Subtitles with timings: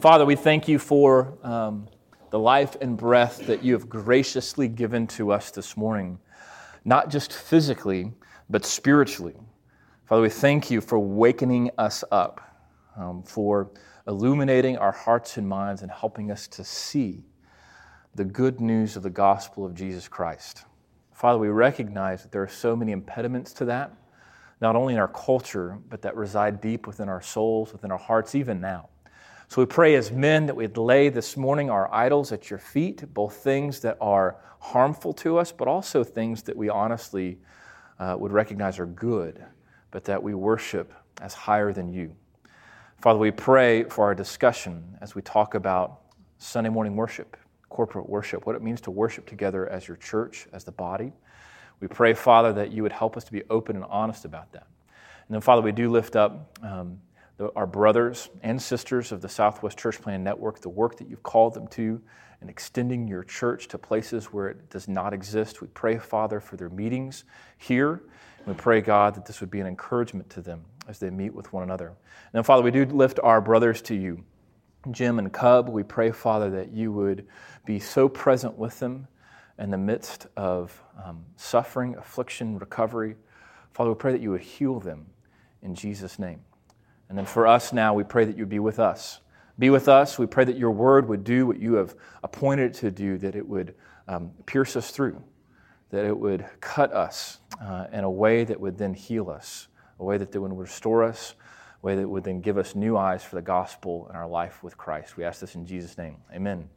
[0.00, 1.88] Father, we thank you for um,
[2.30, 6.20] the life and breath that you have graciously given to us this morning,
[6.84, 8.12] not just physically,
[8.48, 9.34] but spiritually.
[10.04, 12.40] Father, we thank you for wakening us up,
[12.96, 13.72] um, for
[14.06, 17.24] illuminating our hearts and minds and helping us to see
[18.14, 20.64] the good news of the gospel of Jesus Christ.
[21.12, 23.92] Father, we recognize that there are so many impediments to that,
[24.60, 28.36] not only in our culture, but that reside deep within our souls, within our hearts,
[28.36, 28.88] even now.
[29.50, 33.02] So we pray as men that we'd lay this morning our idols at your feet,
[33.14, 37.38] both things that are harmful to us, but also things that we honestly
[37.98, 39.42] uh, would recognize are good,
[39.90, 42.14] but that we worship as higher than you.
[43.00, 46.00] Father, we pray for our discussion as we talk about
[46.36, 47.34] Sunday morning worship,
[47.70, 51.10] corporate worship, what it means to worship together as your church, as the body.
[51.80, 54.66] We pray, Father, that you would help us to be open and honest about that.
[55.26, 57.00] And then, Father, we do lift up um,
[57.38, 61.22] the, our brothers and sisters of the Southwest Church Plan Network, the work that you've
[61.22, 62.00] called them to,
[62.40, 65.60] and extending your church to places where it does not exist.
[65.60, 67.24] We pray, Father, for their meetings
[67.56, 68.02] here.
[68.46, 71.52] We pray, God, that this would be an encouragement to them as they meet with
[71.52, 71.88] one another.
[71.88, 71.96] And
[72.32, 74.24] then, Father, we do lift our brothers to you,
[74.90, 75.68] Jim and Cub.
[75.68, 77.26] We pray, Father, that you would
[77.64, 79.08] be so present with them
[79.58, 83.16] in the midst of um, suffering, affliction, recovery.
[83.74, 85.06] Father, we pray that you would heal them
[85.62, 86.40] in Jesus' name.
[87.08, 89.20] And then for us now, we pray that you be with us.
[89.58, 90.18] Be with us.
[90.18, 93.34] We pray that your word would do what you have appointed it to do, that
[93.34, 93.74] it would
[94.06, 95.22] um, pierce us through,
[95.90, 99.68] that it would cut us uh, in a way that would then heal us
[100.00, 101.34] a way that would restore us,
[101.82, 104.62] a way that would then give us new eyes for the gospel and our life
[104.62, 105.16] with Christ.
[105.16, 106.16] We ask this in Jesus' name.
[106.32, 106.68] Amen.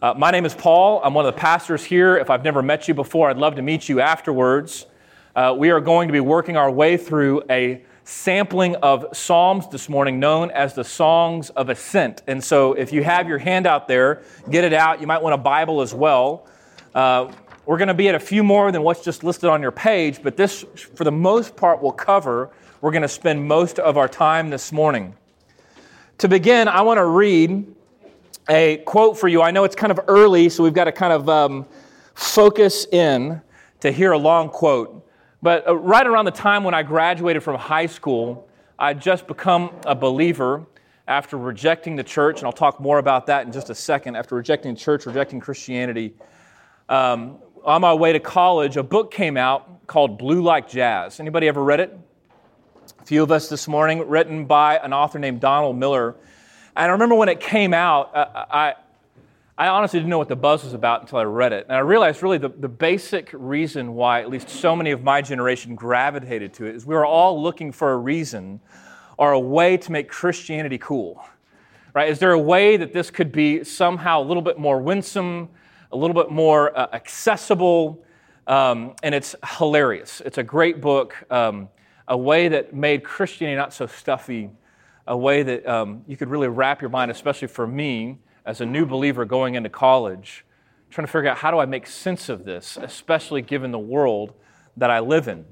[0.00, 1.00] Uh, my name is Paul.
[1.04, 2.16] I'm one of the pastors here.
[2.16, 4.86] If I've never met you before, I'd love to meet you afterwards.
[5.36, 9.88] Uh, we are going to be working our way through a sampling of Psalms this
[9.88, 12.22] morning known as the Songs of Ascent.
[12.26, 15.00] And so if you have your hand out there, get it out.
[15.00, 16.46] You might want a Bible as well.
[16.94, 17.32] Uh,
[17.66, 20.22] we're going to be at a few more than what's just listed on your page,
[20.22, 22.50] but this, for the most part, will cover.
[22.80, 25.14] We're going to spend most of our time this morning.
[26.18, 27.74] To begin, I want to read
[28.48, 29.42] a quote for you.
[29.42, 31.66] I know it's kind of early, so we've got to kind of um,
[32.14, 33.40] focus in
[33.80, 34.99] to hear a long quote.
[35.42, 39.74] But uh, right around the time when I graduated from high school, I'd just become
[39.86, 40.66] a believer
[41.08, 44.16] after rejecting the church, and I'll talk more about that in just a second.
[44.16, 46.14] After rejecting the church, rejecting Christianity,
[46.88, 51.20] um, on my way to college, a book came out called Blue Like Jazz.
[51.20, 51.98] Anybody ever read it?
[53.00, 56.16] A few of us this morning, written by an author named Donald Miller.
[56.76, 58.74] And I remember when it came out, uh, I,
[59.60, 61.66] I honestly didn't know what the buzz was about until I read it.
[61.68, 65.20] And I realized really the, the basic reason why at least so many of my
[65.20, 68.58] generation gravitated to it is we were all looking for a reason
[69.18, 71.22] or a way to make Christianity cool.
[71.92, 72.08] Right?
[72.08, 75.50] Is there a way that this could be somehow a little bit more winsome,
[75.92, 78.02] a little bit more uh, accessible,
[78.46, 80.22] um, and it's hilarious.
[80.24, 81.68] It's a great book, um,
[82.08, 84.48] a way that made Christianity not so stuffy,
[85.06, 88.66] a way that um, you could really wrap your mind, especially for me as a
[88.66, 90.44] new believer going into college,
[90.90, 94.32] trying to figure out how do I make sense of this, especially given the world
[94.76, 95.44] that I live in.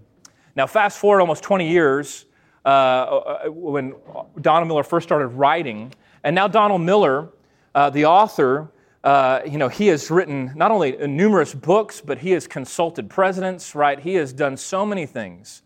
[0.57, 2.27] Now, fast forward almost 20 years
[2.65, 3.95] uh, uh when
[4.41, 5.95] Donald Miller first started writing,
[6.25, 7.29] and now Donald Miller,
[7.73, 8.73] uh, the author,
[9.05, 13.77] uh, you know, he has written not only numerous books, but he has consulted presidents,
[13.77, 14.01] right?
[14.01, 15.63] He has done so many things.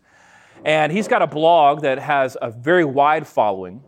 [0.63, 3.81] And he's got a blog that has a very wide following.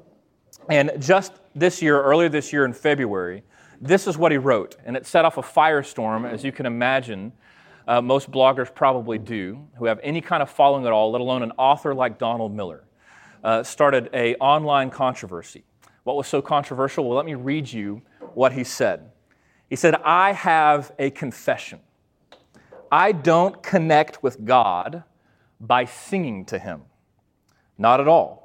[0.69, 3.43] And just this year, earlier this year in February,
[3.79, 4.75] this is what he wrote.
[4.85, 7.31] And it set off a firestorm, as you can imagine.
[7.87, 11.43] Uh, most bloggers probably do, who have any kind of following at all, let alone
[11.43, 12.83] an author like Donald Miller.
[13.43, 15.63] Uh, started a online controversy.
[16.03, 17.07] What was so controversial?
[17.07, 18.01] Well, let me read you
[18.33, 19.11] what he said.
[19.69, 21.79] He said, I have a confession.
[22.91, 25.03] I don't connect with God
[25.59, 26.83] by singing to Him.
[27.77, 28.44] Not at all.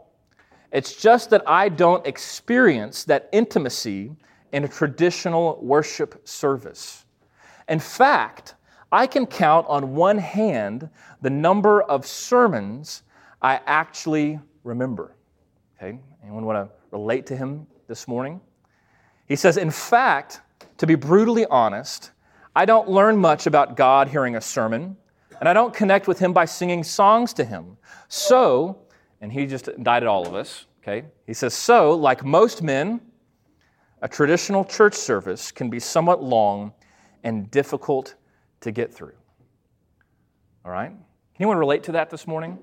[0.72, 4.12] It's just that I don't experience that intimacy
[4.52, 7.04] in a traditional worship service.
[7.68, 8.54] In fact,
[8.92, 10.88] I can count on one hand
[11.22, 13.02] the number of sermons
[13.42, 15.14] I actually remember.
[15.76, 18.40] Okay, anyone want to relate to him this morning?
[19.26, 20.40] He says, In fact,
[20.78, 22.10] to be brutally honest,
[22.54, 24.96] I don't learn much about God hearing a sermon,
[25.38, 27.76] and I don't connect with Him by singing songs to Him.
[28.08, 28.78] So,
[29.20, 31.06] and he just indicted all of us, okay?
[31.26, 33.00] He says, So, like most men,
[34.02, 36.72] a traditional church service can be somewhat long
[37.22, 38.14] and difficult
[38.60, 39.14] to get through.
[40.64, 40.92] All right?
[41.38, 42.58] Anyone relate to that this morning?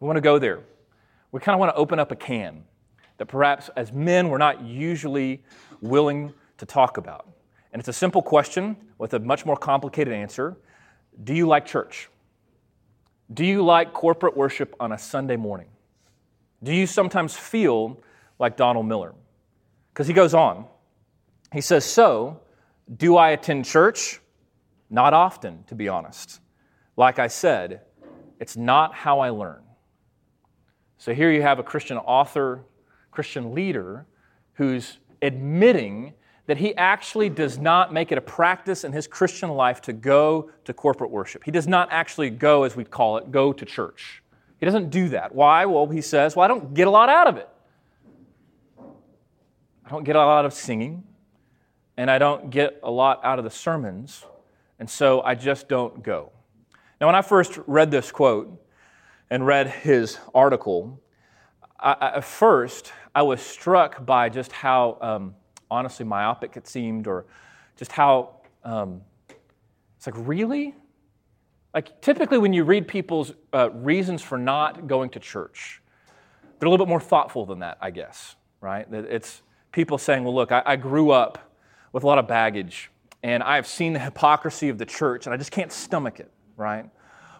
[0.00, 0.60] We want to go there.
[1.32, 2.64] We kind of want to open up a can
[3.18, 5.42] that perhaps as men we're not usually
[5.80, 7.28] willing to talk about.
[7.72, 10.56] And it's a simple question with a much more complicated answer
[11.24, 12.08] Do you like church?
[13.32, 15.68] Do you like corporate worship on a Sunday morning?
[16.62, 18.02] Do you sometimes feel
[18.38, 19.14] like Donald Miller?
[19.92, 20.66] Because he goes on.
[21.52, 22.40] He says, So,
[22.94, 24.20] do I attend church?
[24.90, 26.40] Not often, to be honest.
[26.96, 27.82] Like I said,
[28.40, 29.62] it's not how I learn.
[30.98, 32.64] So here you have a Christian author,
[33.10, 34.06] Christian leader,
[34.54, 36.14] who's admitting
[36.50, 40.50] that he actually does not make it a practice in his Christian life to go
[40.64, 41.44] to corporate worship.
[41.44, 44.20] He does not actually go, as we call it, go to church.
[44.58, 45.32] He doesn't do that.
[45.32, 45.64] Why?
[45.66, 47.48] Well, he says, Well, I don't get a lot out of it.
[48.80, 51.04] I don't get a lot of singing,
[51.96, 54.24] and I don't get a lot out of the sermons,
[54.80, 56.32] and so I just don't go.
[57.00, 58.60] Now, when I first read this quote
[59.30, 61.00] and read his article,
[61.78, 65.36] I, at first I was struck by just how um,
[65.70, 67.26] honestly myopic it seemed, or
[67.76, 69.02] just how um,
[69.96, 70.74] it's like, really?
[71.74, 75.82] Like, typically, when you read people's uh, reasons for not going to church,
[76.58, 78.86] they're a little bit more thoughtful than that, I guess, right?
[78.90, 81.52] It's people saying, well, look, I, I grew up
[81.92, 82.90] with a lot of baggage,
[83.22, 86.30] and I have seen the hypocrisy of the church, and I just can't stomach it,
[86.56, 86.86] right?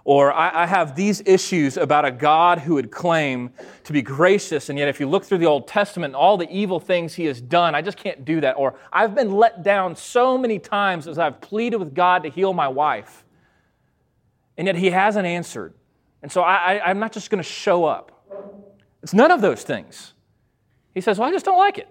[0.05, 3.51] Or I, I, have these issues about a God who would claim
[3.85, 6.51] to be gracious, and yet if you look through the Old Testament and all the
[6.51, 8.55] evil things he has done, I just can't do that.
[8.55, 12.55] Or I've been let down so many times as I've pleaded with God to heal
[12.55, 13.25] my wife
[14.61, 15.73] and yet he hasn't answered.
[16.23, 18.27] And so I, I, I'm not just going to show up.
[19.03, 20.13] It's none of those things.
[20.93, 21.89] He says, Well, I just don't like it.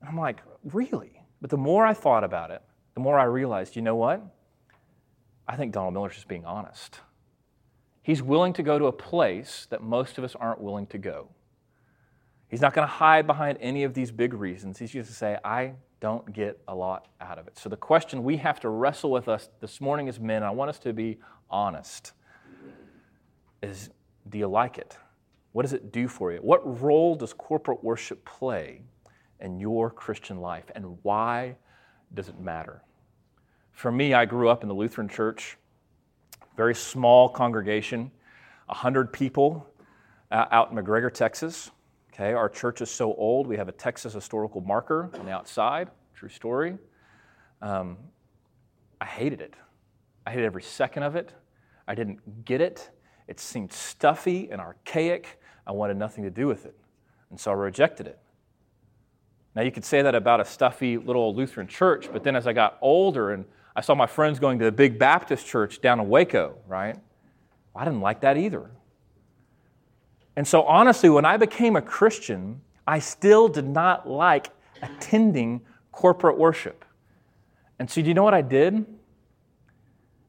[0.00, 1.20] And I'm like, Really?
[1.40, 2.62] But the more I thought about it,
[2.94, 4.22] the more I realized, you know what?
[5.48, 7.00] I think Donald Miller's just being honest.
[8.02, 11.30] He's willing to go to a place that most of us aren't willing to go.
[12.48, 14.78] He's not going to hide behind any of these big reasons.
[14.78, 17.58] He's just to say, I don't get a lot out of it.
[17.58, 20.70] So the question we have to wrestle with us this morning as men, I want
[20.70, 21.18] us to be
[21.50, 22.12] honest,
[23.62, 23.90] is
[24.28, 24.96] do you like it?
[25.52, 26.38] What does it do for you?
[26.38, 28.82] What role does corporate worship play
[29.40, 31.56] in your Christian life, and why
[32.14, 32.82] does it matter?
[33.78, 35.56] For me, I grew up in the Lutheran church,
[36.56, 38.10] very small congregation,
[38.66, 39.72] 100 people
[40.32, 41.70] uh, out in McGregor, Texas.
[42.12, 45.92] Okay, our church is so old, we have a Texas historical marker on the outside.
[46.12, 46.76] True story.
[47.62, 47.98] Um,
[49.00, 49.54] I hated it.
[50.26, 51.32] I hated every second of it.
[51.86, 52.90] I didn't get it.
[53.28, 55.40] It seemed stuffy and archaic.
[55.68, 56.76] I wanted nothing to do with it.
[57.30, 58.18] And so I rejected it.
[59.54, 62.52] Now, you could say that about a stuffy little Lutheran church, but then as I
[62.52, 63.44] got older and
[63.78, 66.96] I saw my friends going to the big Baptist church down in Waco, right?
[67.76, 68.72] I didn't like that either.
[70.34, 74.48] And so, honestly, when I became a Christian, I still did not like
[74.82, 75.60] attending
[75.92, 76.84] corporate worship.
[77.78, 78.84] And so, do you know what I did?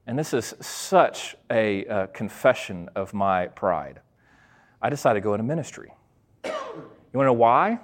[0.06, 4.00] And this is such a uh, confession of my pride.
[4.80, 5.92] I decided to go into ministry.
[6.46, 7.80] You want to know why?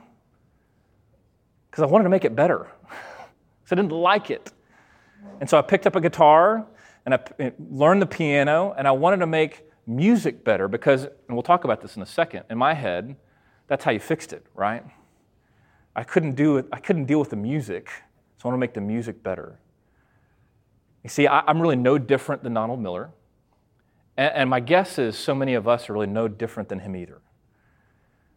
[1.71, 2.67] Because I wanted to make it better.
[3.63, 4.51] Because I didn't like it.
[5.39, 6.65] And so I picked up a guitar
[7.05, 11.43] and I learned the piano, and I wanted to make music better because, and we'll
[11.43, 13.15] talk about this in a second, in my head,
[13.67, 14.83] that's how you fixed it, right?
[15.95, 17.89] I couldn't do it, I couldn't deal with the music,
[18.37, 19.59] so I want to make the music better.
[21.03, 23.11] You see, I, am really no different than Donald Miller.
[24.17, 26.95] And, and my guess is so many of us are really no different than him
[26.95, 27.21] either.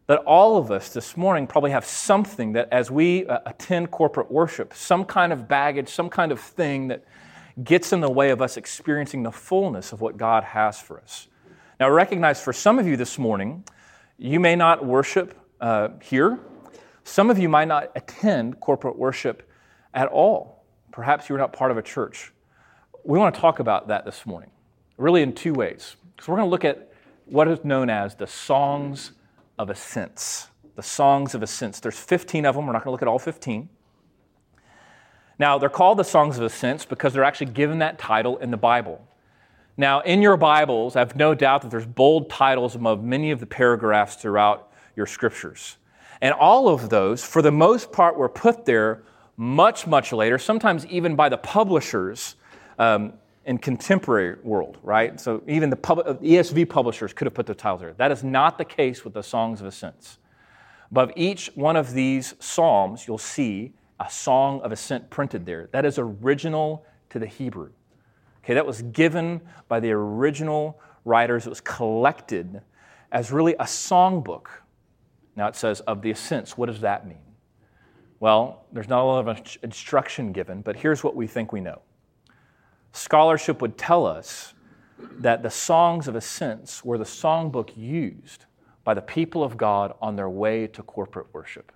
[0.08, 4.32] That all of us this morning probably have something that as we uh, attend corporate
[4.32, 7.04] worship, some kind of baggage, some kind of thing that
[7.62, 11.28] gets in the way of us experiencing the fullness of what God has for us.
[11.78, 13.64] Now, recognize for some of you this morning,
[14.16, 16.38] you may not worship uh, here.
[17.04, 19.46] Some of you might not attend corporate worship
[19.92, 20.64] at all.
[20.90, 22.32] Perhaps you're not part of a church.
[23.04, 24.52] We want to talk about that this morning,
[24.96, 25.96] really in two ways.
[26.18, 26.92] So, we're going to look at
[27.26, 29.12] what is known as the songs
[29.58, 30.48] of ascents.
[30.76, 31.80] The songs of ascents.
[31.80, 32.66] There's 15 of them.
[32.66, 33.68] We're not going to look at all 15.
[35.38, 38.56] Now, they're called the songs of ascents because they're actually given that title in the
[38.56, 39.06] Bible.
[39.76, 43.38] Now, in your Bibles, I have no doubt that there's bold titles of many of
[43.38, 45.76] the paragraphs throughout your scriptures.
[46.20, 49.04] And all of those, for the most part, were put there
[49.36, 52.34] much, much later, sometimes even by the publishers
[52.80, 53.12] um,
[53.48, 55.18] in contemporary world, right?
[55.18, 57.94] So even the pub- ESV publishers could have put the titles there.
[57.94, 60.18] That is not the case with the Songs of Ascents.
[60.90, 65.70] Above each one of these psalms, you'll see a song of ascent printed there.
[65.72, 67.70] That is original to the Hebrew.
[68.44, 71.46] Okay, that was given by the original writers.
[71.46, 72.60] It was collected
[73.12, 74.48] as really a songbook.
[75.36, 76.58] Now it says of the ascents.
[76.58, 77.16] What does that mean?
[78.20, 81.80] Well, there's not a lot of instruction given, but here's what we think we know.
[82.98, 84.54] Scholarship would tell us
[84.98, 88.46] that the songs of ascents were the songbook used
[88.82, 91.70] by the people of God on their way to corporate worship.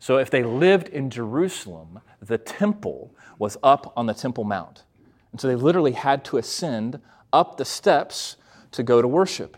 [0.00, 4.82] So if they lived in Jerusalem, the temple was up on the Temple Mount.
[5.30, 7.00] And so they literally had to ascend
[7.32, 8.36] up the steps
[8.72, 9.56] to go to worship.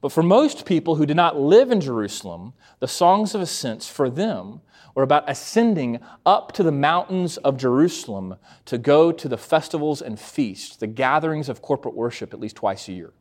[0.00, 4.08] But for most people who did not live in Jerusalem, the songs of ascents for
[4.08, 4.60] them
[4.94, 10.18] were about ascending up to the mountains of Jerusalem to go to the festivals and
[10.18, 13.12] feasts, the gatherings of corporate worship at least twice a year.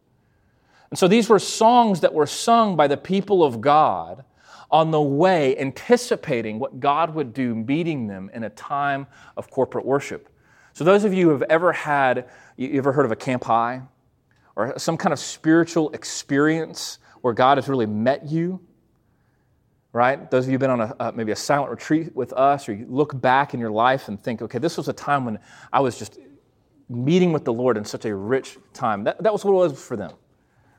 [0.89, 4.23] And so these were songs that were sung by the people of God
[4.69, 9.85] on the way, anticipating what God would do, meeting them in a time of corporate
[9.85, 10.29] worship.
[10.73, 13.81] So, those of you who have ever had, you ever heard of a camp high
[14.57, 18.59] or some kind of spiritual experience where God has really met you?
[19.93, 20.29] Right?
[20.29, 22.87] Those of you who've been on a, maybe a silent retreat with us, or you
[22.89, 25.39] look back in your life and think, okay, this was a time when
[25.71, 26.19] I was just
[26.89, 29.03] meeting with the Lord in such a rich time.
[29.03, 30.11] That, that was what it was for them.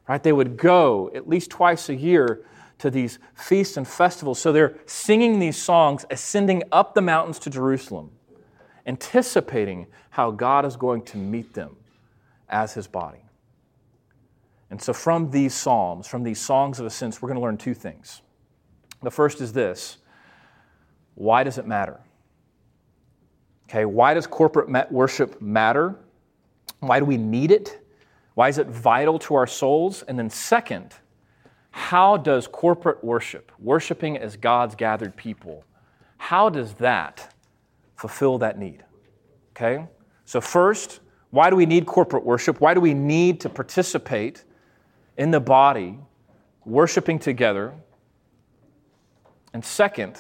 [0.09, 0.23] Right?
[0.23, 2.45] They would go at least twice a year
[2.79, 4.41] to these feasts and festivals.
[4.41, 8.11] So they're singing these songs, ascending up the mountains to Jerusalem,
[8.87, 11.77] anticipating how God is going to meet them
[12.49, 13.19] as his body.
[14.71, 17.75] And so, from these Psalms, from these songs of ascents, we're going to learn two
[17.75, 18.23] things.
[19.03, 19.99] The first is this
[21.15, 22.01] why does it matter?
[23.69, 25.97] Okay, why does corporate worship matter?
[26.81, 27.85] Why do we need it?
[28.35, 30.03] Why is it vital to our souls?
[30.03, 30.95] And then, second,
[31.71, 35.65] how does corporate worship, worshiping as God's gathered people,
[36.19, 37.35] how does that
[37.97, 38.85] fulfill that need?
[39.53, 39.87] Okay?
[40.25, 42.61] So, first, why do we need corporate worship?
[42.61, 44.45] Why do we need to participate
[45.19, 45.99] in the body,
[46.65, 47.75] worshiping together?
[49.53, 50.19] And second,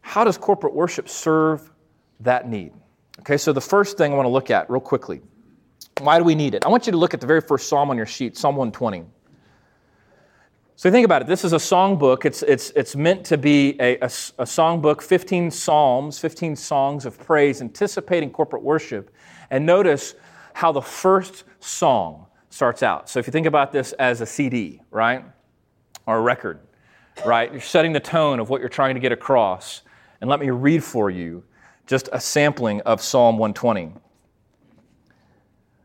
[0.00, 1.70] how does corporate worship serve
[2.20, 2.72] that need?
[3.20, 5.22] Okay, so the first thing I want to look at real quickly
[6.00, 6.64] why do we need it?
[6.64, 9.06] I want you to look at the very first psalm on your sheet, Psalm 120.
[10.78, 11.28] So think about it.
[11.28, 12.26] This is a songbook.
[12.26, 17.18] It's, it's, it's meant to be a, a, a songbook, 15 psalms, 15 songs of
[17.18, 19.10] praise, anticipating corporate worship.
[19.50, 20.14] And notice
[20.52, 22.25] how the first song
[22.56, 23.08] starts out.
[23.10, 25.22] So if you think about this as a CD, right?
[26.06, 26.60] Or a record,
[27.26, 27.52] right?
[27.52, 29.82] You're setting the tone of what you're trying to get across.
[30.22, 31.44] And let me read for you
[31.86, 33.92] just a sampling of Psalm 120.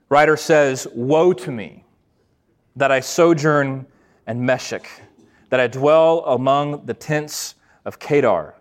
[0.07, 1.83] Writer says, Woe to me
[2.77, 3.85] that I sojourn
[4.25, 4.89] in Meshech,
[5.49, 8.55] that I dwell among the tents of Kedar.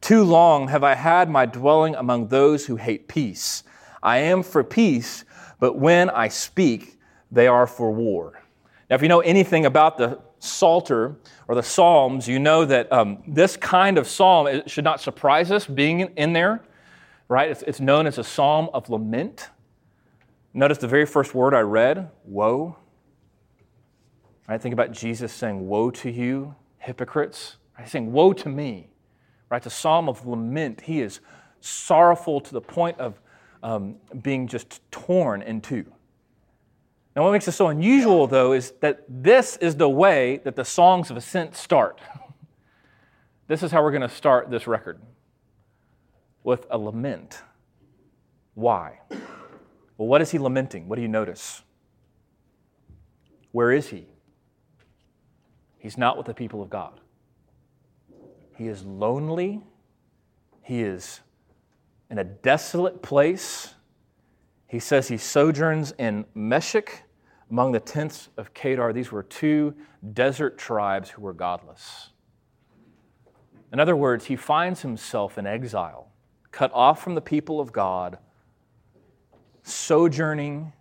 [0.00, 3.62] Too long have I had my dwelling among those who hate peace.
[4.02, 5.24] I am for peace,
[5.60, 6.98] but when I speak,
[7.32, 8.42] they are for war.
[8.88, 11.16] Now, if you know anything about the Psalter
[11.48, 15.66] or the Psalms, you know that um, this kind of psalm should not surprise us
[15.66, 16.62] being in there,
[17.28, 17.50] right?
[17.50, 19.48] It's, it's known as a psalm of lament.
[20.52, 22.76] Notice the very first word I read woe.
[24.48, 24.60] Right?
[24.60, 27.56] Think about Jesus saying, Woe to you, hypocrites.
[27.74, 27.84] Right?
[27.84, 28.90] He's saying, Woe to me.
[29.48, 29.58] Right?
[29.58, 30.82] It's a psalm of lament.
[30.82, 31.20] He is
[31.60, 33.20] sorrowful to the point of
[33.62, 35.86] um, being just torn in two.
[37.14, 40.64] Now, what makes this so unusual, though, is that this is the way that the
[40.64, 42.00] songs of ascent start.
[43.48, 45.00] this is how we're going to start this record
[46.42, 47.42] with a lament.
[48.54, 49.00] Why?
[49.10, 50.88] Well, what is he lamenting?
[50.88, 51.62] What do you notice?
[53.52, 54.06] Where is he?
[55.78, 56.98] He's not with the people of God.
[58.56, 59.60] He is lonely.
[60.62, 61.20] He is
[62.10, 63.74] in a desolate place.
[64.72, 67.02] He says he sojourns in Meshech
[67.50, 68.94] among the tents of Kedar.
[68.94, 69.74] These were two
[70.14, 72.08] desert tribes who were godless.
[73.70, 76.10] In other words, he finds himself in exile,
[76.52, 78.16] cut off from the people of God,
[79.62, 80.72] sojourning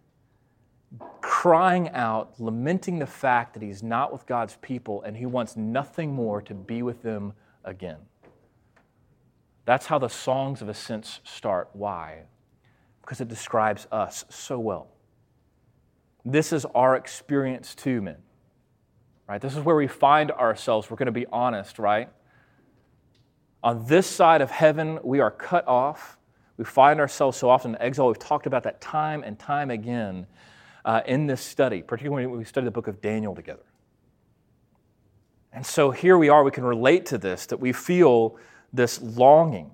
[1.19, 6.13] crying out, lamenting the fact that he's not with God's people and he wants nothing
[6.13, 7.33] more to be with them
[7.65, 7.99] again.
[9.65, 11.71] That's how the songs of ascents start.
[11.73, 12.21] Why?
[13.01, 14.87] Because it describes us so well.
[16.23, 18.17] This is our experience too, men.
[19.27, 19.41] Right?
[19.41, 20.89] This is where we find ourselves.
[20.89, 22.09] We're going to be honest, right?
[23.63, 26.17] On this side of heaven, we are cut off.
[26.57, 28.07] We find ourselves so often in exile.
[28.07, 30.27] We've talked about that time and time again
[30.83, 33.63] uh, in this study, particularly when we study the book of Daniel together.
[35.53, 38.37] And so here we are, we can relate to this, that we feel
[38.73, 39.71] this longing,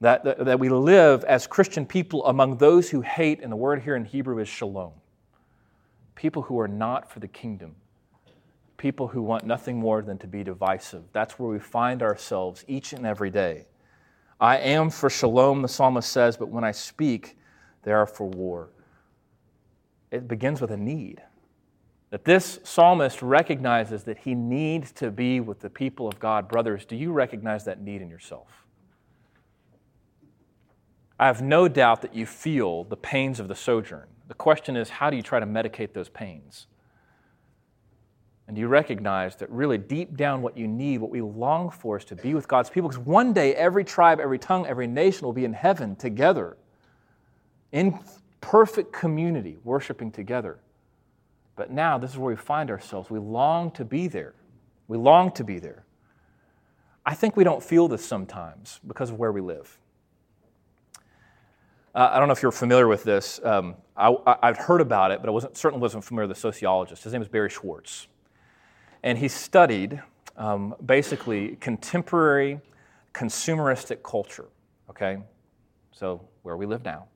[0.00, 3.82] that, that, that we live as Christian people among those who hate, and the word
[3.82, 4.92] here in Hebrew is shalom.
[6.14, 7.76] People who are not for the kingdom,
[8.76, 11.04] people who want nothing more than to be divisive.
[11.12, 13.66] That's where we find ourselves each and every day.
[14.40, 17.36] I am for shalom, the psalmist says, but when I speak,
[17.82, 18.70] they are for war.
[20.10, 21.22] It begins with a need.
[22.08, 26.48] That this psalmist recognizes that he needs to be with the people of God.
[26.48, 28.48] Brothers, do you recognize that need in yourself?
[31.20, 34.06] I have no doubt that you feel the pains of the sojourn.
[34.28, 36.66] The question is, how do you try to medicate those pains?
[38.46, 41.98] And do you recognize that really deep down, what you need, what we long for,
[41.98, 42.88] is to be with God's people.
[42.88, 46.56] Because one day, every tribe, every tongue, every nation will be in heaven together,
[47.70, 47.98] in
[48.40, 50.58] perfect community, worshiping together.
[51.54, 53.10] But now, this is where we find ourselves.
[53.10, 54.32] We long to be there.
[54.88, 55.84] We long to be there.
[57.04, 59.78] I think we don't feel this sometimes because of where we live.
[61.92, 63.40] Uh, I don't know if you're familiar with this.
[63.42, 67.02] Um, I, have heard about it, but I wasn't, certainly wasn't familiar with the sociologist.
[67.02, 68.06] His name is Barry Schwartz.
[69.02, 70.00] And he studied
[70.36, 72.60] um, basically contemporary
[73.12, 74.46] consumeristic culture,
[74.88, 75.18] okay?
[75.90, 77.08] So, where we live now.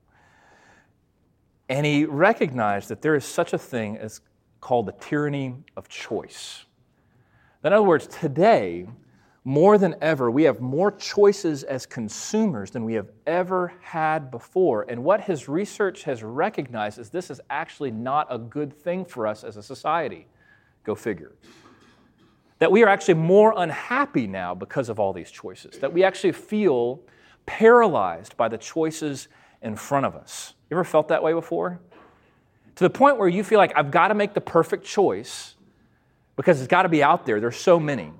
[1.69, 4.19] And he recognized that there is such a thing as
[4.59, 6.65] called the tyranny of choice.
[7.63, 8.87] In other words, today,
[9.47, 14.87] more than ever, we have more choices as consumers than we have ever had before.
[14.89, 19.27] And what his research has recognized is this is actually not a good thing for
[19.27, 20.27] us as a society.
[20.83, 21.31] Go figure
[22.59, 26.31] that we are actually more unhappy now because of all these choices, that we actually
[26.31, 27.01] feel
[27.45, 29.27] paralyzed by the choices
[29.61, 30.53] in front of us.
[30.69, 31.79] You ever felt that way before?
[32.75, 35.55] To the point where you feel like, I've got to make the perfect choice
[36.35, 37.39] because it's got to be out there.
[37.39, 38.11] There's so many.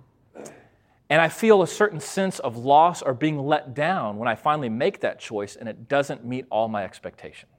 [1.10, 4.70] And I feel a certain sense of loss or being let down when I finally
[4.70, 7.50] make that choice and it doesn't meet all my expectation.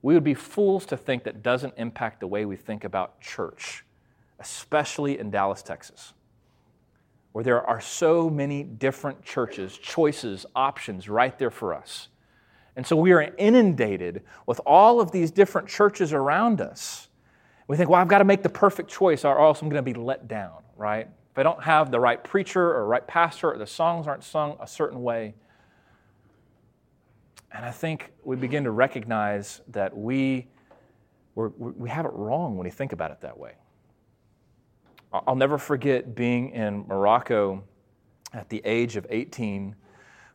[0.00, 3.84] We would be fools to think that doesn't impact the way we think about church
[4.38, 6.12] especially in Dallas, Texas,
[7.32, 12.08] where there are so many different churches, choices, options right there for us.
[12.76, 17.08] And so we are inundated with all of these different churches around us.
[17.66, 19.92] We think, well, I've got to make the perfect choice or else I'm going to
[19.92, 21.08] be let down, right?
[21.38, 24.66] I don't have the right preacher or right pastor or the songs aren't sung a
[24.66, 25.34] certain way.
[27.52, 30.48] And I think we begin to recognize that we,
[31.34, 33.52] we have it wrong when we think about it that way.
[35.12, 37.64] I'll never forget being in Morocco
[38.34, 39.74] at the age of 18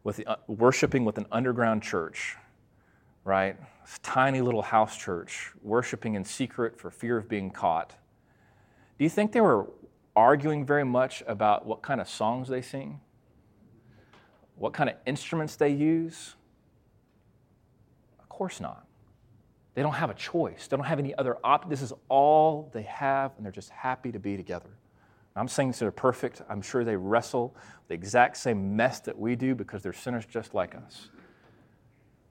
[0.03, 2.35] with the, uh, worshiping with an underground church,
[3.23, 3.55] right?
[3.85, 7.91] This tiny little house church, worshiping in secret for fear of being caught.
[8.97, 9.67] Do you think they were
[10.15, 12.99] arguing very much about what kind of songs they sing?
[14.55, 16.35] What kind of instruments they use?
[18.19, 18.85] Of course not.
[19.73, 20.67] They don't have a choice.
[20.67, 21.69] They don't have any other option.
[21.69, 24.69] This is all they have, and they're just happy to be together.
[25.35, 26.43] I'm saying they're perfect.
[26.47, 27.55] I'm sure they wrestle
[27.87, 31.09] the exact same mess that we do because they're sinners just like us.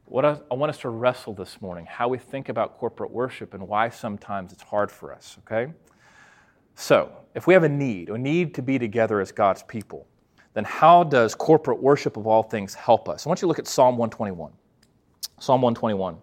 [0.05, 3.55] What I, I want us to wrestle this morning, how we think about corporate worship
[3.55, 5.73] and why sometimes it's hard for us, okay?
[6.75, 10.07] So, if we have a need, a need to be together as God's people,
[10.55, 13.27] then how does corporate worship of all things help us?
[13.27, 14.53] I want you to look at Psalm 121.
[15.39, 16.17] Psalm 121.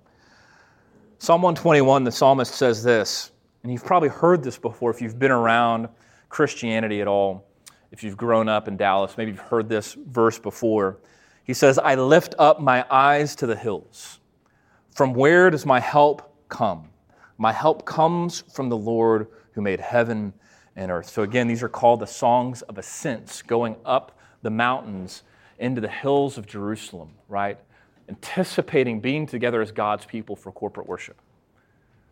[1.18, 3.32] Psalm 121, the psalmist says this,
[3.64, 5.90] and you've probably heard this before if you've been around
[6.30, 7.46] Christianity at all.
[7.92, 11.00] If you've grown up in Dallas, maybe you've heard this verse before.
[11.44, 14.20] He says, I lift up my eyes to the hills.
[14.92, 16.90] From where does my help come?
[17.38, 20.34] My help comes from the Lord who made heaven
[20.76, 21.10] and earth.
[21.10, 25.24] So, again, these are called the songs of ascents, going up the mountains
[25.58, 27.58] into the hills of Jerusalem, right?
[28.10, 31.22] anticipating being together as God's people for corporate worship.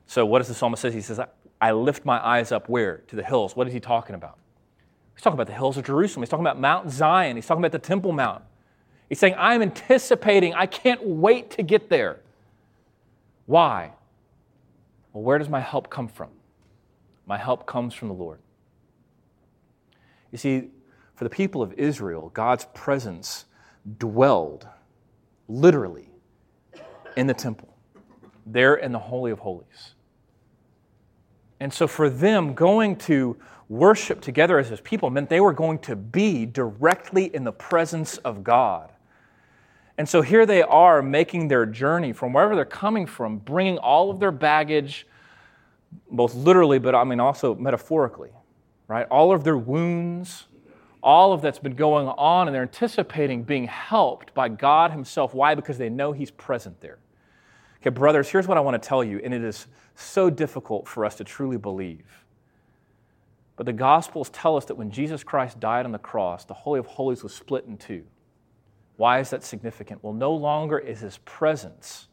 [0.06, 0.92] So, what does the psalmist say?
[0.92, 1.20] He says,
[1.60, 2.98] I lift my eyes up where?
[3.08, 3.56] To the hills.
[3.56, 4.38] What is he talking about?
[5.16, 6.22] He's talking about the hills of Jerusalem.
[6.22, 7.36] He's talking about Mount Zion.
[7.36, 8.44] He's talking about the Temple Mount.
[9.10, 12.20] He's saying, I'm anticipating, I can't wait to get there.
[13.48, 13.94] Why?
[15.14, 16.30] Well, where does my help come from?
[17.28, 18.40] My help comes from the Lord.
[20.32, 20.70] You see,
[21.16, 23.46] for the people of Israel, God's presence
[23.98, 24.68] dwelled
[25.48, 26.10] literally
[27.16, 27.76] in the temple,
[28.46, 29.94] there in the Holy of Holies.
[31.60, 33.38] And so for them, going to
[33.68, 38.18] worship together as his people meant they were going to be directly in the presence
[38.20, 38.92] of God.
[39.98, 44.12] And so here they are making their journey from wherever they're coming from, bringing all
[44.12, 45.08] of their baggage,
[46.12, 48.32] both literally, but I mean also metaphorically,
[48.88, 49.08] right?
[49.10, 50.46] All of their wounds,
[51.04, 55.34] all of that's been going on, and they're anticipating being helped by God Himself.
[55.34, 55.56] Why?
[55.56, 57.00] Because they know He's present there.
[57.82, 61.06] Okay, brothers, here's what I want to tell you, and it is so difficult for
[61.06, 62.26] us to truly believe.
[63.56, 66.80] But the Gospels tell us that when Jesus Christ died on the cross, the Holy
[66.80, 68.04] of Holies was split in two.
[68.98, 70.04] Why is that significant?
[70.04, 72.08] Well, no longer is his presence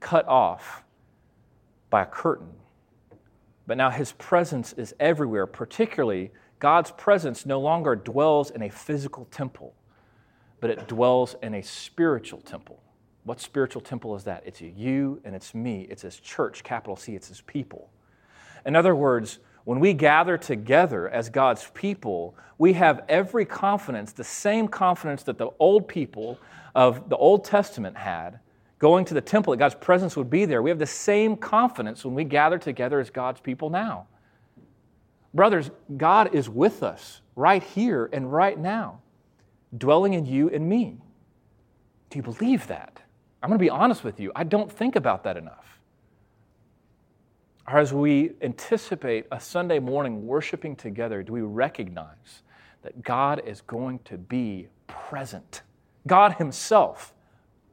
[0.00, 0.84] cut off
[1.90, 2.52] by a curtain,
[3.66, 5.46] but now his presence is everywhere.
[5.46, 9.74] Particularly, God's presence no longer dwells in a physical temple,
[10.60, 12.82] but it dwells in a spiritual temple.
[13.24, 14.44] What spiritual temple is that?
[14.46, 15.86] It's you and it's me.
[15.90, 17.90] It's his church, capital C, it's his people.
[18.64, 24.22] In other words, when we gather together as God's people, we have every confidence, the
[24.22, 26.38] same confidence that the old people
[26.74, 28.38] of the Old Testament had,
[28.78, 30.62] going to the temple, that God's presence would be there.
[30.62, 34.06] We have the same confidence when we gather together as God's people now.
[35.32, 39.00] Brothers, God is with us right here and right now,
[39.76, 40.98] dwelling in you and me.
[42.10, 43.00] Do you believe that?
[43.42, 44.32] I'm going to be honest with you.
[44.34, 45.76] I don't think about that enough
[47.68, 52.42] or as we anticipate a Sunday morning worshiping together, do we recognize
[52.82, 55.62] that God is going to be present?
[56.06, 57.12] God Himself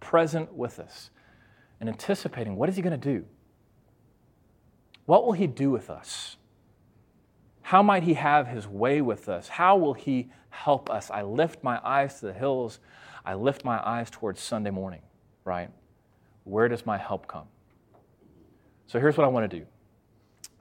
[0.03, 1.09] present with us
[1.79, 3.25] and anticipating what is He going to do?
[5.05, 6.35] What will He do with us?
[7.61, 9.47] How might He have His way with us?
[9.47, 11.09] How will He help us?
[11.09, 12.79] I lift my eyes to the hills.
[13.25, 15.01] I lift my eyes towards Sunday morning,
[15.45, 15.69] right?
[16.43, 17.47] Where does my help come?
[18.87, 19.65] So here's what I want to do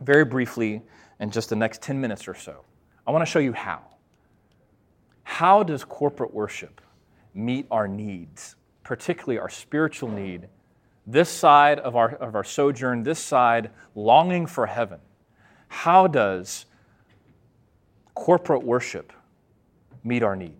[0.00, 0.83] very briefly
[1.20, 2.64] in just the next 10 minutes or so.
[3.07, 3.81] I want to show you how.
[5.24, 6.81] How does corporate worship
[7.35, 8.57] meet our needs,
[8.92, 10.46] particularly our spiritual need,
[11.07, 15.00] this side of our, of our sojourn, this side longing for heaven?
[15.68, 16.66] How does
[18.14, 19.11] corporate worship
[20.05, 20.52] meet our need?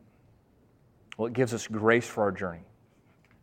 [1.19, 2.63] Well, it gives us grace for our journey.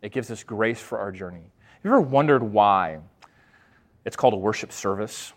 [0.01, 1.37] It gives us grace for our journey.
[1.37, 2.97] Have you ever wondered why
[4.05, 5.33] it's called a worship service?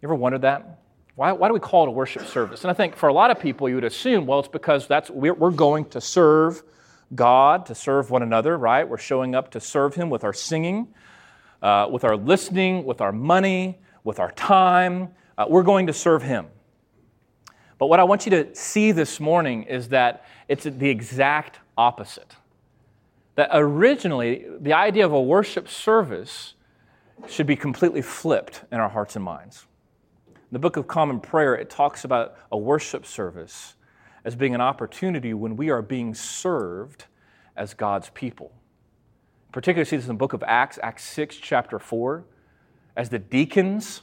[0.00, 0.78] You ever wondered that?
[1.16, 2.62] Why, why do we call it a worship service?
[2.62, 5.10] And I think for a lot of people, you would assume, well, it's because that's
[5.10, 6.62] we're, we're going to serve
[7.14, 8.88] God, to serve one another, right?
[8.88, 10.88] We're showing up to serve Him with our singing,
[11.60, 15.10] uh, with our listening, with our money, with our time.
[15.36, 16.46] Uh, we're going to serve Him.
[17.78, 22.36] But what I want you to see this morning is that it's the exact opposite.
[23.34, 26.54] That originally, the idea of a worship service
[27.28, 29.66] should be completely flipped in our hearts and minds
[30.52, 33.74] the Book of Common Prayer, it talks about a worship service
[34.24, 37.06] as being an opportunity when we are being served
[37.56, 38.52] as God's people.
[39.52, 42.24] Particularly see this in the book of Acts, Acts 6, chapter 4,
[42.96, 44.02] as the deacons,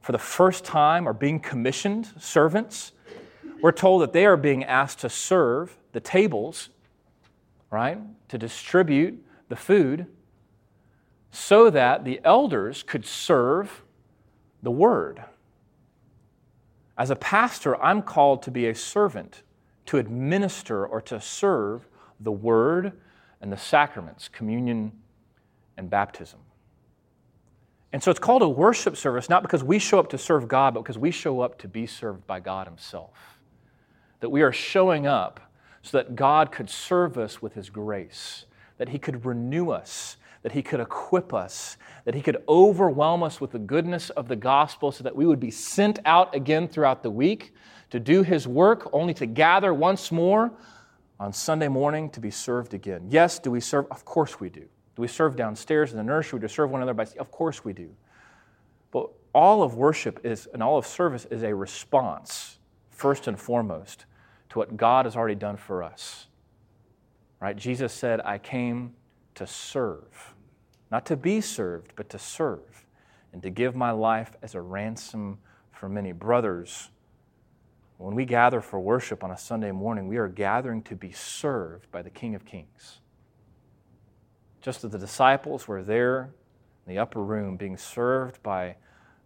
[0.00, 2.92] for the first time, are being commissioned servants.
[3.60, 6.70] We're told that they are being asked to serve the tables,
[7.70, 7.98] right?
[8.28, 10.06] To distribute the food
[11.30, 13.82] so that the elders could serve
[14.62, 15.22] the word.
[17.00, 19.42] As a pastor, I'm called to be a servant,
[19.86, 21.88] to administer or to serve
[22.20, 22.92] the word
[23.40, 24.92] and the sacraments, communion
[25.78, 26.40] and baptism.
[27.90, 30.74] And so it's called a worship service, not because we show up to serve God,
[30.74, 33.40] but because we show up to be served by God Himself.
[34.20, 35.40] That we are showing up
[35.80, 38.44] so that God could serve us with His grace,
[38.76, 43.40] that He could renew us, that He could equip us, that He could overwhelm us
[43.40, 47.02] with the goodness of the gospel so that we would be sent out again throughout
[47.02, 47.54] the week
[47.90, 50.52] to do His work, only to gather once more
[51.18, 53.06] on Sunday morning to be served again.
[53.10, 53.86] Yes, do we serve?
[53.90, 54.60] Of course we do.
[54.60, 56.40] Do we serve downstairs in the nursery?
[56.40, 57.06] Do we serve one another by?
[57.18, 57.90] Of course we do.
[58.90, 62.58] But all of worship is, and all of service is a response,
[62.90, 64.06] first and foremost,
[64.50, 66.26] to what God has already done for us.
[67.38, 67.56] Right?
[67.56, 68.94] Jesus said, I came
[69.34, 70.34] to serve,
[70.90, 72.84] not to be served, but to serve,
[73.32, 75.38] and to give my life as a ransom
[75.72, 76.12] for many.
[76.12, 76.90] Brothers,
[77.98, 81.90] when we gather for worship on a Sunday morning, we are gathering to be served
[81.90, 83.00] by the King of Kings.
[84.60, 86.30] Just as the disciples were there
[86.86, 88.76] in the upper room being served by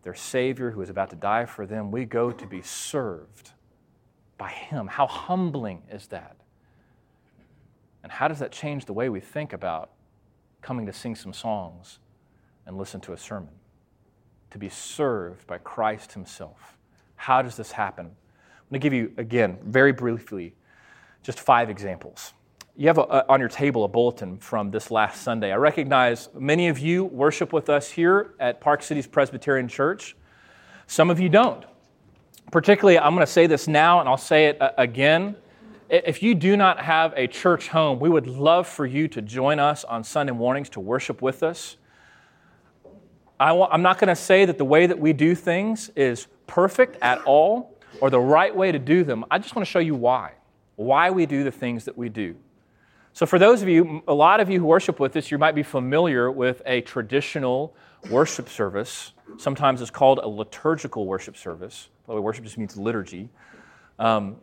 [0.03, 3.53] their Savior who is about to die for them, we go to be served
[4.39, 4.87] by Him.
[4.87, 6.37] How humbling is that?
[8.05, 9.91] And how does that change the way we think about
[10.65, 11.99] coming to sing some songs
[12.67, 13.53] and listen to a sermon,
[14.51, 16.79] to be served by Christ Himself.
[17.17, 18.07] How does this happen?
[18.07, 20.55] I'm going to give you, again, very briefly,
[21.23, 22.33] just five examples.
[22.77, 25.53] You have a, a, on your table a bulletin from this last Sunday.
[25.53, 30.17] I recognize many of you worship with us here at Park Cities Presbyterian Church.
[30.87, 31.65] Some of you don't.
[32.51, 35.37] Particularly, I'm going to say this now and I'll say it uh, again.
[35.91, 39.59] If you do not have a church home, we would love for you to join
[39.59, 41.77] us on Sunday mornings to worship with us.
[43.39, 46.97] I am not going to say that the way that we do things is perfect
[47.03, 49.25] at all or the right way to do them.
[49.31, 50.33] I just want to show you why.
[50.77, 52.35] Why we do the things that we do.
[53.13, 55.55] So, for those of you, a lot of you who worship with us, you might
[55.55, 57.77] be familiar with a traditional
[58.11, 59.13] worship service.
[59.37, 61.91] Sometimes it's called a liturgical worship service.
[62.07, 63.29] By the way, worship just means liturgy.
[64.01, 64.37] Um,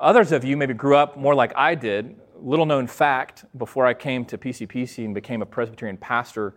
[0.00, 2.16] others of you maybe grew up more like I did.
[2.40, 6.54] Little known fact before I came to PCPC and became a Presbyterian pastor,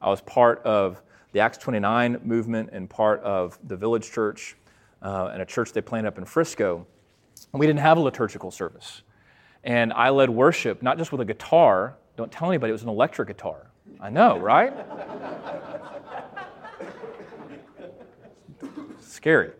[0.00, 4.56] I was part of the Acts 29 movement and part of the Village Church
[5.02, 6.86] uh, and a church they planted up in Frisco.
[7.52, 9.02] We didn't have a liturgical service.
[9.62, 11.96] And I led worship, not just with a guitar.
[12.16, 13.66] Don't tell anybody it was an electric guitar.
[14.00, 14.72] I know, right?
[19.00, 19.52] Scary.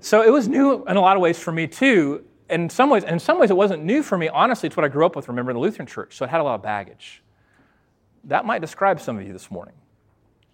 [0.00, 2.24] So it was new in a lot of ways for me too.
[2.48, 4.28] In some ways, in some ways, it wasn't new for me.
[4.28, 5.28] Honestly, it's what I grew up with.
[5.28, 7.22] Remember the Lutheran Church, so it had a lot of baggage.
[8.24, 9.74] That might describe some of you this morning.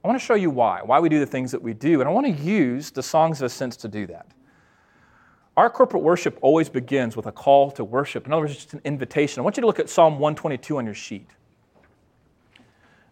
[0.05, 2.09] I want to show you why, why we do the things that we do, and
[2.09, 4.27] I want to use the songs of ascents to do that.
[5.57, 8.27] Our corporate worship always begins with a call to worship.
[8.27, 9.41] In other words, it's just an invitation.
[9.41, 11.31] I want you to look at Psalm 122 on your sheet.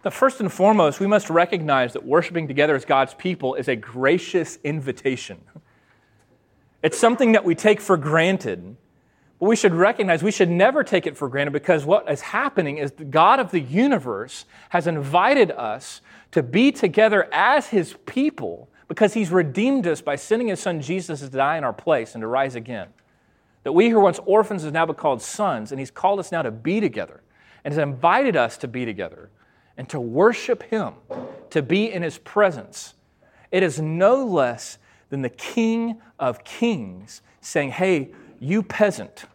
[0.02, 3.76] The first and foremost, we must recognize that worshiping together as God's people is a
[3.76, 5.40] gracious invitation.
[6.84, 8.76] It's something that we take for granted,
[9.40, 12.76] but we should recognize we should never take it for granted because what is happening
[12.76, 18.68] is the God of the universe has invited us to be together as his people
[18.86, 22.20] because he's redeemed us by sending his son Jesus to die in our place and
[22.20, 22.88] to rise again.
[23.62, 26.30] That we who were once orphans have now been called sons, and he's called us
[26.30, 27.22] now to be together
[27.64, 29.30] and has invited us to be together
[29.78, 30.92] and to worship him,
[31.48, 32.92] to be in his presence.
[33.50, 34.76] It is no less
[35.14, 39.26] than the King of Kings saying, Hey, you peasant,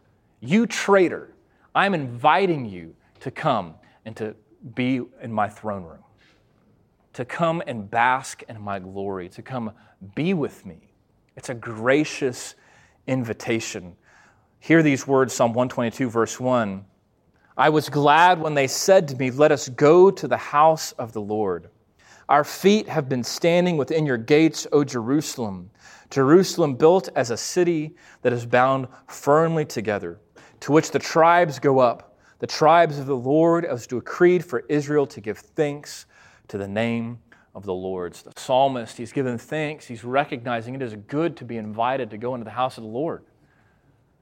[0.42, 1.34] you traitor,
[1.74, 4.36] I'm inviting you to come and to
[4.76, 6.04] be in my throne room
[7.13, 9.72] to come and bask in my glory, to come
[10.15, 10.78] be with me.
[11.36, 12.56] It's a gracious
[13.08, 13.96] invitation.
[14.60, 16.86] Hear these words, Psalm 122, verse 1.
[17.58, 21.12] I was glad when they said to me, Let us go to the house of
[21.12, 21.70] the Lord.
[22.30, 25.72] Our feet have been standing within your gates, O Jerusalem.
[26.12, 30.20] Jerusalem built as a city that is bound firmly together,
[30.60, 35.08] to which the tribes go up, the tribes of the Lord, as decreed for Israel
[35.08, 36.06] to give thanks
[36.50, 37.18] to the name
[37.56, 38.13] of the Lord.
[38.13, 39.88] The psalmist, he's given thanks.
[39.88, 42.89] He's recognizing it is good to be invited to go into the house of the
[42.89, 43.24] Lord.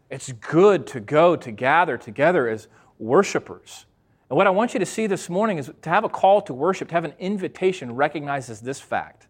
[0.09, 3.85] It's good to go to gather together as worshipers.
[4.29, 6.53] And what I want you to see this morning is to have a call to
[6.53, 9.27] worship, to have an invitation, recognizes this fact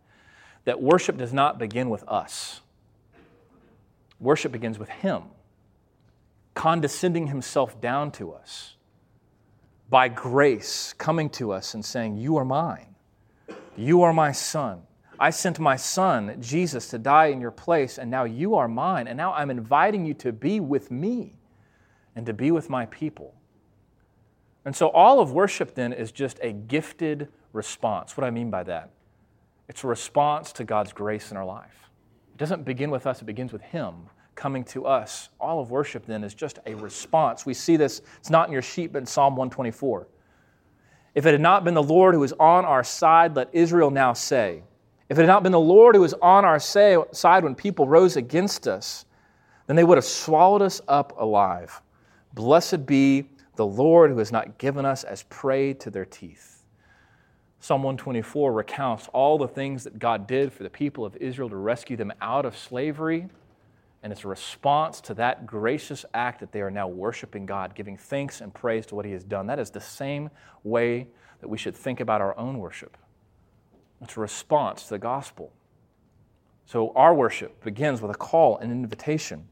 [0.66, 2.62] that worship does not begin with us.
[4.20, 5.24] Worship begins with Him,
[6.56, 8.76] condescending Himself down to us
[9.90, 12.96] by grace coming to us and saying, You are mine.
[13.76, 14.82] You are my son.
[15.20, 19.08] I sent my son, Jesus, to die in your place, and now you are mine.
[19.08, 21.36] And now I'm inviting you to be with me
[22.16, 23.37] and to be with my people.
[24.68, 28.18] And so all of worship then is just a gifted response.
[28.18, 28.90] What do I mean by that?
[29.70, 31.90] It's a response to God's grace in our life.
[32.34, 33.94] It doesn't begin with us, it begins with Him
[34.36, 35.30] coming to us.
[35.40, 37.46] All of worship then is just a response.
[37.46, 40.06] We see this, it's not in your sheet, but in Psalm 124.
[41.16, 44.12] If it had not been the Lord who was on our side, let Israel now
[44.12, 44.64] say.
[45.08, 48.18] If it had not been the Lord who was on our side when people rose
[48.18, 49.06] against us,
[49.66, 51.82] then they would have swallowed us up alive.
[52.34, 56.64] Blessed be the Lord who has not given us as prey to their teeth.
[57.60, 61.56] Psalm 124 recounts all the things that God did for the people of Israel to
[61.56, 63.28] rescue them out of slavery
[64.04, 67.98] and it's a response to that gracious act that they are now worshiping God, giving
[67.98, 69.48] thanks and praise to what He has done.
[69.48, 70.30] That is the same
[70.64, 71.08] way
[71.42, 72.98] that we should think about our own worship.
[74.02, 75.52] It's a response to the gospel.
[76.66, 79.48] So our worship begins with a call and invitation.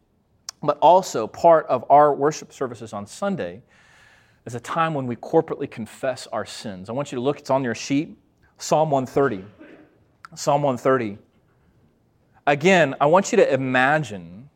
[0.61, 3.61] But also, part of our worship services on Sunday
[4.45, 6.89] is a time when we corporately confess our sins.
[6.89, 8.17] I want you to look, it's on your sheet,
[8.57, 9.43] Psalm 130.
[10.35, 11.17] Psalm 130.
[12.47, 14.49] Again, I want you to imagine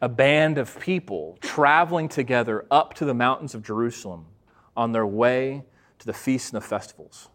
[0.00, 4.26] a band of people traveling together up to the mountains of Jerusalem
[4.76, 5.62] on their way
[6.00, 7.28] to the feasts and the festivals.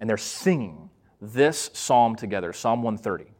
[0.00, 0.90] And they're singing
[1.20, 3.30] this psalm together, Psalm 130.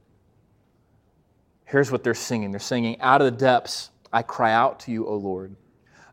[1.65, 5.07] Here's what they're singing they're singing, Out of the depths, I cry out to you,
[5.07, 5.55] O Lord.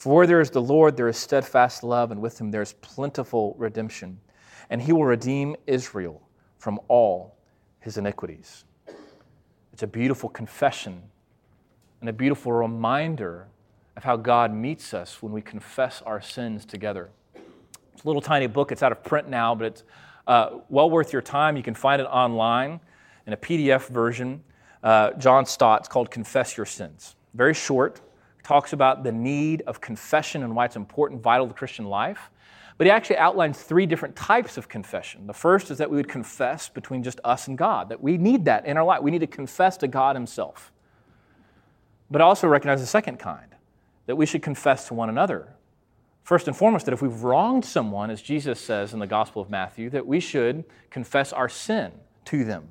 [0.00, 2.72] For where there is the Lord, there is steadfast love, and with him there is
[2.72, 4.18] plentiful redemption.
[4.70, 6.22] And he will redeem Israel
[6.56, 7.36] from all
[7.80, 8.64] his iniquities.
[9.74, 11.02] It's a beautiful confession
[12.00, 13.48] and a beautiful reminder
[13.94, 17.10] of how God meets us when we confess our sins together.
[17.92, 18.72] It's a little tiny book.
[18.72, 19.84] It's out of print now, but it's
[20.26, 21.58] uh, well worth your time.
[21.58, 22.80] You can find it online
[23.26, 24.42] in a PDF version.
[24.82, 27.16] Uh, John Stott, it's called Confess Your Sins.
[27.34, 28.00] Very short,
[28.42, 32.30] talks about the need of confession and why it's important, vital to Christian life.
[32.78, 35.26] But he actually outlines three different types of confession.
[35.26, 38.46] The first is that we would confess between just us and God, that we need
[38.46, 39.02] that in our life.
[39.02, 40.72] We need to confess to God Himself.
[42.10, 43.54] But also recognize the second kind,
[44.06, 45.48] that we should confess to one another.
[46.22, 49.50] First and foremost, that if we've wronged someone, as Jesus says in the Gospel of
[49.50, 51.92] Matthew, that we should confess our sin
[52.26, 52.68] to them,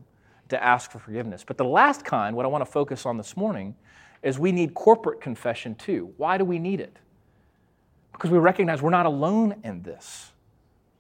[0.49, 1.43] to ask for forgiveness.
[1.45, 3.75] But the last kind, what I want to focus on this morning,
[4.21, 6.13] is we need corporate confession too.
[6.17, 6.97] Why do we need it?
[8.19, 10.33] because we recognize we're not alone in this.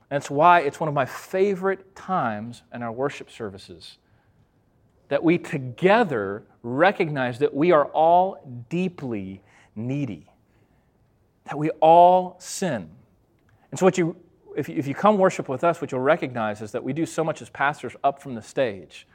[0.09, 3.97] It's why it's one of my favorite times in our worship services
[5.09, 9.41] that we together recognize that we are all deeply
[9.75, 10.27] needy,
[11.43, 12.89] that we all sin.
[13.69, 14.15] And so, what you,
[14.55, 17.05] if, you, if you come worship with us, what you'll recognize is that we do
[17.05, 19.05] so much as pastors up from the stage.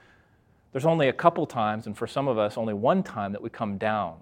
[0.75, 3.49] There's only a couple times, and for some of us, only one time that we
[3.49, 4.17] come down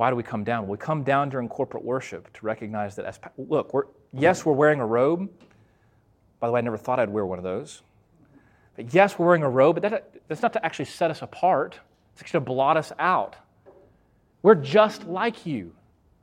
[0.00, 0.66] why do we come down?
[0.66, 4.80] We come down during corporate worship to recognize that as look, we're, yes, we're wearing
[4.80, 5.28] a robe.
[6.38, 7.82] By the way, I never thought I'd wear one of those.
[8.76, 11.78] But yes, we're wearing a robe, but that, that's not to actually set us apart.
[12.14, 13.36] It's actually to blot us out.
[14.40, 15.74] We're just like you.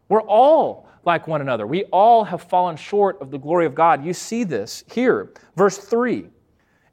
[0.10, 1.68] We're all like one another.
[1.68, 4.04] We all have fallen short of the glory of God.
[4.04, 5.34] You see this here.
[5.56, 6.26] Verse 3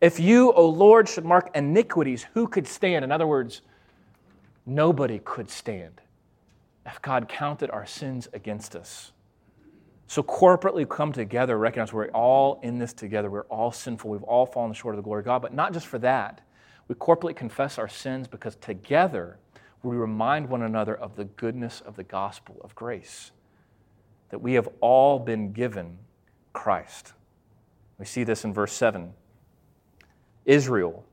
[0.04, 3.06] If you, O Lord, should mark iniquities, who could stand?
[3.06, 3.62] In other words,
[4.66, 6.02] nobody could stand
[6.84, 9.12] if God counted our sins against us.
[10.06, 13.30] So, corporately come together, recognize we're all in this together.
[13.30, 14.10] We're all sinful.
[14.10, 15.40] We've all fallen short of the glory of God.
[15.40, 16.42] But not just for that,
[16.86, 19.38] we corporately confess our sins because together
[19.82, 23.30] we remind one another of the goodness of the gospel of grace,
[24.28, 25.96] that we have all been given
[26.52, 27.14] Christ.
[27.96, 29.14] We see this in verse 7.
[30.44, 31.04] Israel,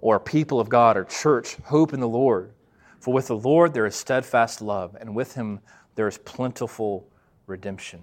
[0.00, 2.52] or people of God, or church, hope in the Lord.
[3.00, 5.60] For with the Lord there is steadfast love, and with him
[5.94, 7.08] there is plentiful
[7.46, 8.00] redemption.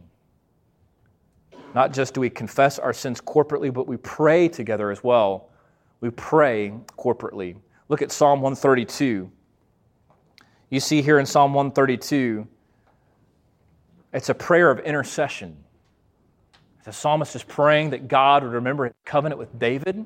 [1.74, 5.50] Not just do we confess our sins corporately, but we pray together as well.
[6.02, 7.58] We pray corporately.
[7.90, 9.32] Look at Psalm 132.
[10.70, 12.48] You see here in Psalm 132,
[14.14, 15.64] it's a prayer of intercession.
[16.86, 20.06] The psalmist is praying that God would remember his covenant with David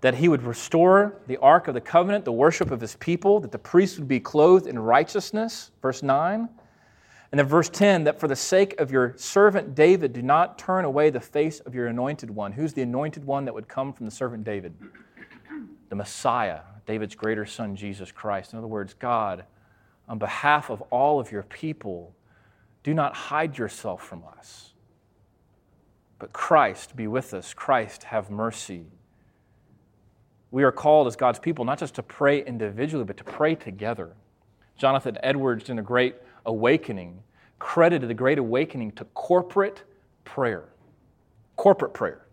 [0.00, 3.50] that he would restore the ark of the covenant, the worship of his people, that
[3.50, 6.48] the priests would be clothed in righteousness, verse 9.
[7.30, 10.84] And then verse 10, that for the sake of your servant David, do not turn
[10.84, 12.52] away the face of your anointed one.
[12.52, 14.74] Who's the anointed one that would come from the servant David?
[15.90, 18.52] The Messiah, David's greater son, Jesus Christ.
[18.52, 19.44] In other words, God,
[20.08, 22.14] on behalf of all of your people,
[22.82, 24.72] do not hide yourself from us.
[26.18, 27.52] But Christ be with us.
[27.52, 28.86] Christ have mercy
[30.50, 34.12] we are called as God's people not just to pray individually, but to pray together.
[34.76, 37.22] Jonathan Edwards, in a great awakening,
[37.58, 39.82] credited the great awakening to corporate
[40.24, 40.64] prayer.
[41.56, 42.24] Corporate prayer.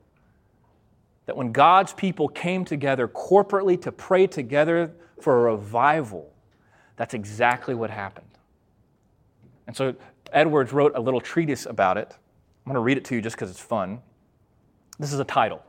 [1.26, 6.32] That when God's people came together corporately to pray together for a revival,
[6.96, 8.28] that's exactly what happened.
[9.68, 9.96] And so
[10.32, 12.10] Edwards wrote a little treatise about it.
[12.12, 14.00] I'm going to read it to you just because it's fun.
[15.00, 15.62] This is a title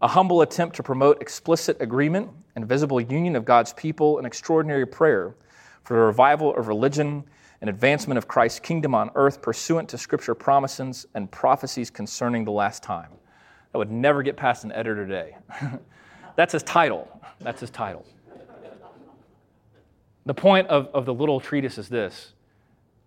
[0.00, 4.86] a humble attempt to promote explicit agreement and visible union of God's people, and extraordinary
[4.86, 5.34] prayer
[5.82, 7.24] for the revival of religion
[7.60, 12.52] and advancement of Christ's kingdom on earth pursuant to Scripture promises and prophecies concerning the
[12.52, 13.10] last time.
[13.72, 15.36] That would never get past an editor today.
[16.36, 17.08] That's his title.
[17.40, 18.04] That's his title.
[20.26, 22.32] The point of, of the little treatise is this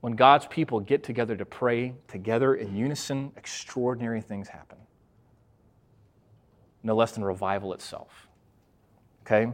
[0.01, 4.77] when God's people get together to pray together in unison, extraordinary things happen
[6.83, 8.27] no less than revival itself.
[9.25, 9.51] Okay?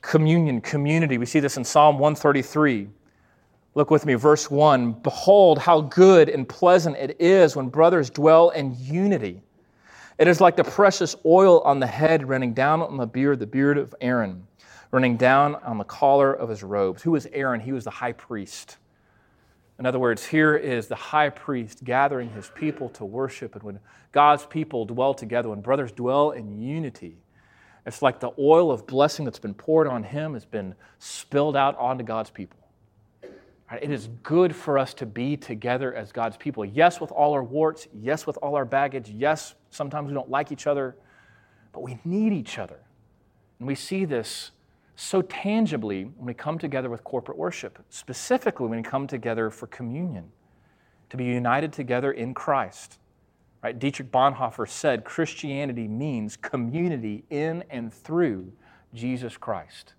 [0.00, 1.18] Communion, community.
[1.18, 2.88] We see this in Psalm 133.
[3.74, 4.92] Look with me, verse 1.
[5.02, 9.42] Behold, how good and pleasant it is when brothers dwell in unity.
[10.18, 13.46] It is like the precious oil on the head running down on the beard, the
[13.46, 14.46] beard of Aaron,
[14.92, 17.02] running down on the collar of his robes.
[17.02, 17.60] Who was Aaron?
[17.60, 18.78] He was the high priest.
[19.78, 23.54] In other words, here is the high priest gathering his people to worship.
[23.54, 23.80] And when
[24.12, 27.18] God's people dwell together, when brothers dwell in unity,
[27.84, 31.76] it's like the oil of blessing that's been poured on him has been spilled out
[31.78, 32.58] onto God's people.
[33.80, 36.64] It is good for us to be together as God's people.
[36.64, 37.88] Yes, with all our warts.
[37.92, 39.10] Yes, with all our baggage.
[39.10, 40.96] Yes, sometimes we don't like each other,
[41.72, 42.78] but we need each other.
[43.58, 44.52] And we see this
[44.96, 49.66] so tangibly when we come together with corporate worship, specifically when we come together for
[49.66, 50.30] communion,
[51.10, 52.98] to be united together in Christ.
[53.62, 53.78] Right?
[53.78, 58.52] Dietrich Bonhoeffer said Christianity means community in and through
[58.94, 59.94] Jesus Christ.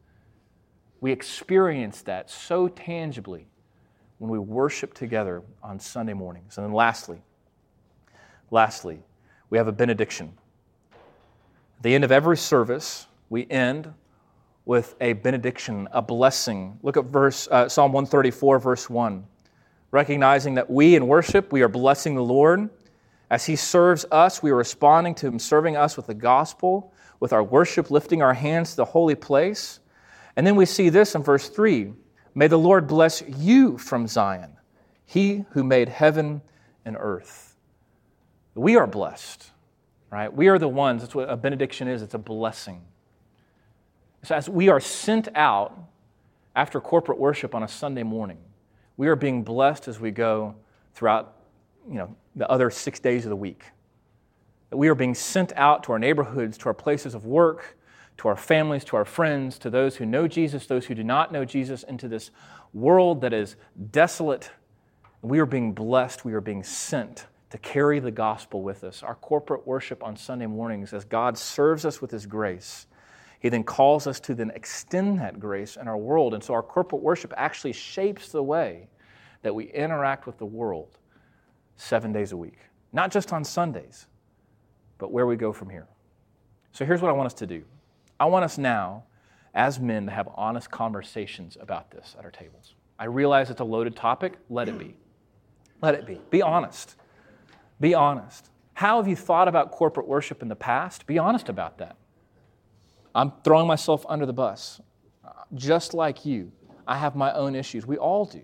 [1.00, 3.48] We experience that so tangibly
[4.18, 6.58] when we worship together on Sunday mornings.
[6.58, 7.22] And then lastly,
[8.50, 9.00] lastly,
[9.52, 10.34] we have a benediction.
[10.92, 13.94] At the end of every service, we end
[14.68, 16.78] with a benediction, a blessing.
[16.84, 19.26] Look at verse uh, Psalm 134, verse 1.
[19.92, 22.70] Recognizing that we in worship, we are blessing the Lord.
[23.30, 27.32] As He serves us, we are responding to Him serving us with the gospel, with
[27.32, 29.80] our worship, lifting our hands to the holy place.
[30.36, 31.94] And then we see this in verse 3
[32.36, 34.58] May the Lord bless you from Zion,
[35.06, 36.42] he who made heaven
[36.84, 37.56] and earth.
[38.54, 39.50] We are blessed,
[40.12, 40.32] right?
[40.32, 42.82] We are the ones, that's what a benediction is, it's a blessing.
[44.28, 45.74] So as we are sent out
[46.54, 48.40] after corporate worship on a Sunday morning,
[48.98, 50.54] we are being blessed as we go
[50.94, 51.38] throughout
[51.90, 53.64] you know, the other six days of the week.
[54.70, 57.78] That we are being sent out to our neighborhoods, to our places of work,
[58.18, 61.32] to our families, to our friends, to those who know Jesus, those who do not
[61.32, 62.30] know Jesus, into this
[62.74, 63.56] world that is
[63.92, 64.52] desolate.
[65.22, 69.04] We are being blessed, we are being sent to carry the gospel with us.
[69.04, 72.88] Our corporate worship on Sunday mornings, as God serves us with His grace,
[73.40, 76.34] He then calls us to then extend that grace in our world.
[76.34, 78.88] And so our corporate worship actually shapes the way
[79.44, 80.98] that we interact with the world
[81.76, 82.58] seven days a week,
[82.92, 84.08] not just on Sundays,
[84.98, 85.88] but where we go from here.
[86.72, 87.64] So here's what I want us to do.
[88.20, 89.04] I want us now,
[89.54, 92.74] as men, to have honest conversations about this at our tables.
[93.00, 94.34] I realize it's a loaded topic.
[94.50, 94.96] Let it be.
[95.82, 96.20] Let it be.
[96.32, 96.96] Be honest.
[97.80, 98.50] Be honest.
[98.74, 101.06] How have you thought about corporate worship in the past?
[101.06, 101.96] Be honest about that.
[103.18, 104.80] I'm throwing myself under the bus.
[105.56, 106.52] Just like you,
[106.88, 107.88] I have my own issues.
[107.88, 108.44] We all do.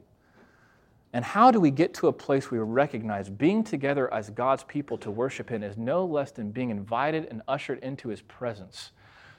[1.13, 4.63] And how do we get to a place where we recognize being together as God's
[4.63, 8.91] people to worship Him is no less than being invited and ushered into His presence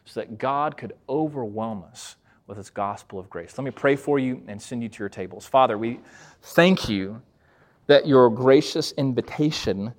[0.05, 2.15] so that God could overwhelm us
[2.47, 3.59] with His gospel of grace.
[3.59, 5.47] Let me pray for you and send you to your tables.
[5.47, 5.99] Father, we
[6.43, 7.21] thank you
[7.89, 9.95] that your gracious invitation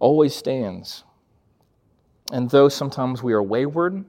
[0.00, 1.04] always stands.
[2.30, 4.04] And though sometimes we are wayward,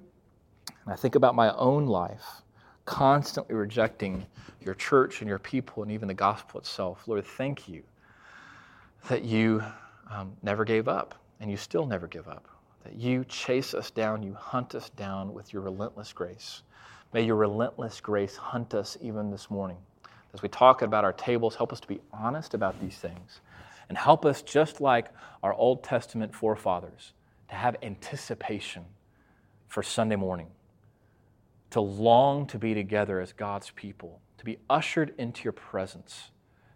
[0.87, 2.41] and I think about my own life,
[2.85, 4.25] constantly rejecting
[4.61, 7.83] your church and your people and even the gospel itself, Lord, thank you
[9.09, 9.61] that you
[10.09, 12.47] um, never gave up and you still never give up
[12.87, 16.61] that you chase us down, you hunt us down with your relentless grace.
[17.13, 19.75] May your relentless grace hunt us even this morning.
[20.33, 23.41] As we talk about our tables, help us to be honest about these things
[23.89, 25.09] and help us, just like
[25.43, 27.11] our Old Testament forefathers,
[27.49, 28.85] to have anticipation
[29.67, 30.47] for Sunday morning,
[31.71, 36.31] to long to be together as God's people, to be ushered into your presence,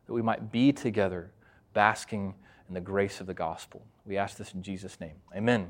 [0.08, 1.32] that we might be together
[1.74, 2.36] basking
[2.68, 3.86] in the grace of the gospel.
[4.06, 5.16] We ask this in Jesus' name.
[5.36, 5.70] Amen.